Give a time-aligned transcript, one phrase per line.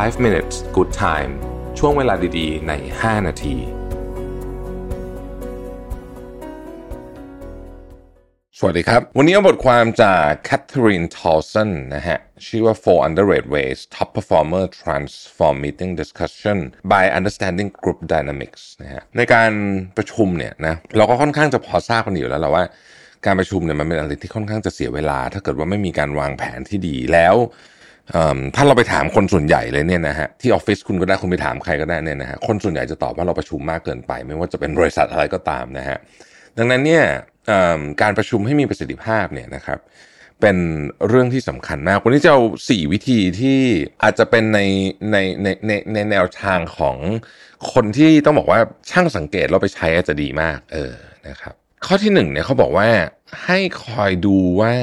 [0.00, 1.32] 5 minutes good time
[1.78, 3.56] ช่วงเวลาดีๆ ใน 5 นาที
[8.58, 16.58] สวัสดีครับ วันนี้เอาบทความจาก Catherine Towson นะฮะ ชื่อว่า Four Underrated Ways Top Performer Transform Meeting Discussion
[16.92, 19.52] by Understanding Group Dynamics นะฮะ ในการ
[19.96, 22.64] ประชุมเนี่ยนะ เราก็ค่อนข้างจะพอทราบกันอยู่แล้วแหละว่า
[23.26, 27.36] การประชุมเนี่ยมันเป็นอะไรที่ค่อนข้างจะเสียเวลา ถ้าเกิดว่าไม่มีการวางแผนที่ดีแล้ว
[28.56, 35.98] ถ้าเราไปถามคนส่วนใหญ่เลยเนี่ยนะฮะที่ออฟฟิศคุณก็ได้คุณไปถามใครก็ได้เนี่ยนะฮะคนส่วนใหญ่จะตอบว่าเราประชุมมากเกินไป ไม่ว่าจะเป็นบริษัทอะไรก็ตามนะฮะ
[36.58, 37.04] ดังนั้นเนี่ย
[38.02, 39.78] การประชุมให้มีประสิทธิภาพเนี่ยนะครับ
[40.40, 40.56] เป็น
[41.08, 43.60] เรื่องที่สำคัญมากวันนี้จะเอาสี่วิธีที่
[44.02, 44.60] อาจจะเป็นใน
[45.12, 46.96] ในในในในแนวทางของ
[47.72, 50.94] คนที่ต้องบอกว่าช่างสังเกตเราไปใช้อาจจะดีมาก เออ
[51.28, 51.54] นะครับ
[51.86, 52.88] ข้อที่หนึ่งเนี่ยเขาบอกว่า
[53.44, 54.74] ให้คอยดูว่า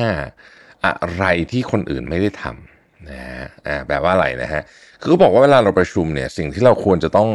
[0.85, 2.68] อะไรที่คนอื่นไม่ได้ทำ
[3.11, 4.61] นะฮะอ่าแปลว่าอะไรนะฮะ
[4.99, 7.29] คือเขาบอกว่าเวลาเราประชุมเนี่ยสิ่งที่เราควรจะต้อง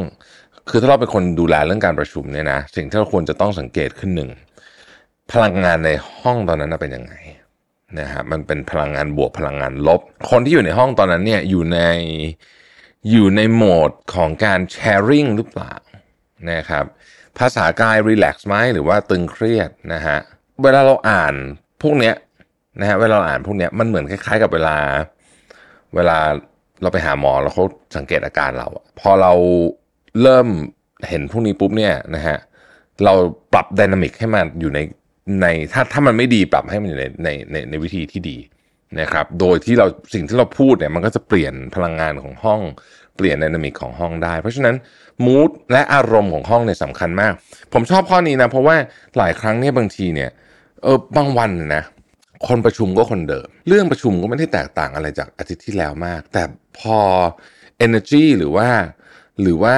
[0.70, 4.30] คือถ้าเราเป็นคนดูแลเรื่องการประชุมเนี่ยนะสิ่งที่เราควรจะต้องสังเกตขึ้นหนึ่ง
[5.32, 7.14] พลังงานในห้องตอนนั้นเป็นยังไง
[7.98, 11.80] นะฮะมันเป็นพลังงานบวกพลังงานลบ คนที่อยู่ในห้องตอนนั้นเนี่ยอยู่ใน
[13.10, 15.74] อยู่ในโหมดของการแชร์ริ่งหรือเปล่า
[16.52, 16.84] นะครับ
[17.38, 20.18] ภาษากายรีแลกซ์ไหมหรือว่าตึงเครียดนะฮะ
[20.62, 21.34] เวลาเราอ่าน
[21.82, 22.14] พวกเนี้ย
[22.80, 24.76] นะฮะเวลาเราอ่านพวกเนี้ยมันเหมือนคล้ายๆกับเวลา
[25.96, 26.18] เวลา
[26.82, 27.64] เราไปหาหมอแล้วเขา
[27.96, 28.68] สังเกตอาการเรา
[29.00, 29.32] พอเรา
[30.22, 30.46] เริ่ม
[31.08, 32.36] เห็นพวกนี้ปุ๊บเนี่ยนะฮะ
[33.04, 33.12] เรา
[33.52, 34.80] ปรับดินามิกให้มันอยู่ใน
[35.42, 38.36] ในถ้าถ้ามันไม่ดีปรับให้มันอยู่ในในในในวิธีที่ดี
[39.00, 42.60] นะครับ โดยที่เราสิ่งที่เราพูดเนี่ยมันก็จะเปลี่ยนพลังงานของห้อง
[43.16, 44.74] เปลี่ยนดินามิกของห้องได้ เพราะฉะนั้น
[45.24, 47.32] มูดและอารมณ์ของห้องเนี่ยสำคัญมาก
[47.72, 48.76] ผมชอบข้อนี้นะ เพราะว่า
[49.16, 50.30] หลายครั้งเนี่ยบางทีเนี่ย
[50.82, 51.82] เออบางวันนะ
[52.48, 56.42] คนประชุมก็คนเดิม เรื่องประชุมก็ไม่ได้แตกต่างอะไรจากอาทิตย์ที่แล้วมาก แต่
[56.78, 56.98] พอ
[57.86, 58.68] energy หรือว่า
[59.42, 59.76] หรือว่า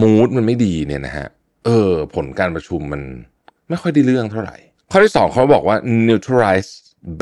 [0.00, 1.28] mood มันไม่ดีเนี่ยนะฮะ
[1.66, 3.02] เออ ผลการประชุมมัน
[3.68, 4.56] ไม่ค่อยได้เรื่องเท่าไหร่
[4.90, 5.76] ข้อที่สองเขาบอกว่า
[6.08, 6.70] neutralize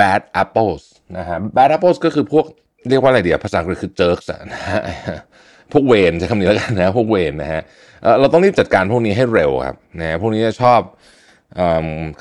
[0.01, 0.83] bad apples
[1.19, 2.47] นะฮะ bad apples ก็คือพวก
[2.89, 4.83] เรียกว่าอะไรเดียวภาษาอังกฤษคือ jerks นะฮะ
[5.73, 7.63] พวกเวนใช้คำนี้แล้วกันนะพวกเวนนะฮะ
[8.21, 10.81] เราต้องรีบจัดการพวกนี้ให้เร็วครับนะพวกนี้จะชอบ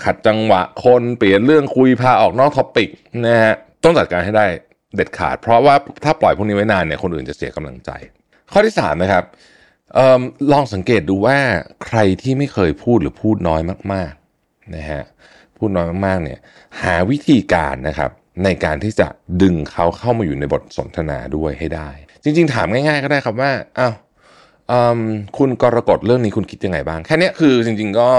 [0.03, 2.89] ขัดจังหวะคนเปลี่ยนเรื่องคุยพาออกนอกท็อปิก
[3.27, 4.45] นะฮะต้องจัดการให้ได้
[4.95, 7.91] เด็ดขาด เพราะว่าถ้าปล่อยพวกนี้ไว้นานเนี่ยคนอื่นจะเสียกำลังใจ
[8.51, 9.23] ข้อที่สามนะครับ
[9.97, 10.21] ออ
[10.51, 11.37] ลองสังเกตดูว่า
[11.85, 13.61] ใครที่ไม่เคยพูดหรือพูดน้อย
[13.93, 15.03] มากๆนะฮะ
[15.57, 16.39] พูดน้อยมากๆเนี่ย
[16.81, 18.11] หาวิธีการนะครับ
[18.43, 19.07] ในการที่จะ
[19.41, 21.89] ดึงเขาเข้ามาอยู่ในบทสนทนาด้วยให้ได้
[22.23, 23.93] จริง ๆ ถามง่าย ๆ ก็ได้ครับว่าอ้าว
[25.37, 28.11] คุณกรกฎเรื่องนี้คุณคิดยังไงบ้าง แค่นี้คือจริง ๆ ก็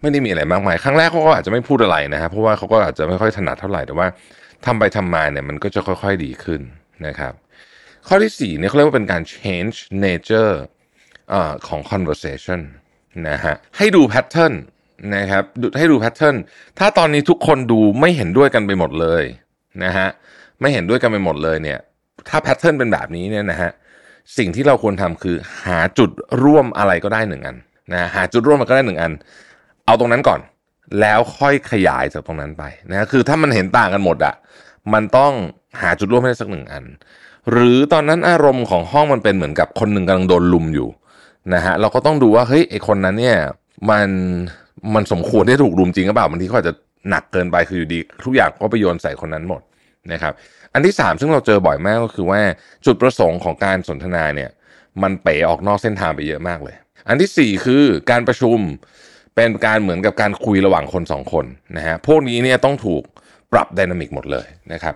[0.00, 4.06] ไม่ได้มีอะไรมากมายครั้งแรกเขาก็อาจจะไม่พูดอะไรนะครับเพราะว่าเขาก็อาจจะไม่ค่อยถนัดเท่าไหร่แต่ว่า
[4.66, 6.60] ทำไปทำมาเนี่ยมันก็จะค่อยๆดีขึ้น
[7.06, 7.32] นะครับ
[8.08, 10.54] ข้อที่สี่เนี่ยเขาเรียกว่าเป็นการ change nature
[11.32, 12.60] อ่อของ conversation
[13.28, 14.54] นะฮะให้ดู pattern
[15.16, 16.36] นะครับดูให้ดู pattern
[16.78, 19.24] ถ้าตอนนี้ทุกคนดูไม่เห็นด้วยกันไปหมดเลย
[19.84, 20.08] นะฮะ
[20.60, 21.78] ไม่เห็นด้วยกันไปหมดเลยเนี่ย
[22.28, 23.70] ถ้า pattern เป็นแบบนี้เนี่ยนะฮะ
[24.38, 26.10] สิ่งที่เราควรทำคือหาจุด
[26.42, 27.56] ร่วมอะไรก็ได้หนึ่งอัน
[27.92, 29.12] นะหาจุดร่วมมันก็ได้หนึ่งอัน
[29.90, 30.40] เอาตรงนั้นก่อน
[31.00, 34.34] แล้วค่อยขยายจากตรงนั้นไปนะคือถ้ามันเห็นต่างกันหมดอะ
[34.92, 35.32] มันต้อง
[35.80, 36.84] หาจุดร่วมให้ได้สักหนึ่งอัน
[37.50, 40.88] หรือตอนนั้นอารมณ์ของห้องมันเป็นเหมือนกับคนหนึ่งกำลังโดนลุมอยู่
[41.54, 43.38] นะฮะเราก็ต้องดูว่าเฮ้ยไอคนนั้นเนี่ย
[43.90, 44.08] มัน
[44.94, 46.74] มันสมควรที่ถูกรุมจริงหรือเปล่าบางทีเขาอาจจะ
[47.10, 49.62] หนักเกินไปคืออยู่ดี ทุกอย่างก็ไปโยนใส่คนนั้นหมด
[50.12, 50.32] นะครับ
[50.72, 52.40] อันที่สามซึ่งเราเจอบ่อยมากก็คือว่า
[52.86, 54.50] จุดประสงค์ของการสนทนาเนี่ย
[55.02, 56.76] มันเป๋ออกนอกเส้นทางไปเยอะมากเลย
[57.08, 58.58] อันที่สี่คือการประชุม
[59.36, 61.44] เป็นการเหมือนกับการคุยระหว่างคนสองคน
[61.76, 63.02] นะฮะพวกนี้เนี่ยต้องถูก
[63.52, 64.94] ปรับ dynamic หมดเลยนะครับ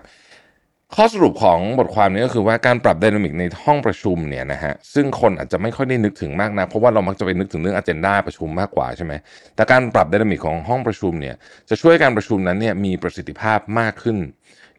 [0.95, 9.13] ข้อสรุปของบทความนี้ก็คือว่าการปรับ dynamic ในห้องประชุมเนี่ยนะฮะซึ่งคนอาจจะไม่ค่อยได้นึกถึงมากนะเพราะว่าเรามักจะไปนึกถึงเรื่องอ g e n d a ประชุมมากกว่าใช่ไหม
[9.55, 11.35] แต่การปรับ dynamic ของห้องประชุมเนี่ย
[11.69, 14.17] จะช่วยการประชุมนั้นเนี่ยมีประสิทธิภาพมากขึ้น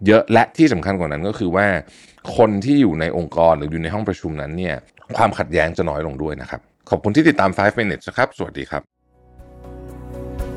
[0.06, 1.66] เยอะและที่สำคัญกว่านั้นก็คือว่า
[2.36, 4.74] คนที่อยู่ในองค์กรหรืออยู่ในห้องประชุมนั้นเนี่ย
[5.16, 6.60] ความขัดแย้งจะน้อยลงด้วยนะครับ
[6.90, 8.95] ขอบคุณที่ติดตาม 5 minutes นะครับสวัสดีครับ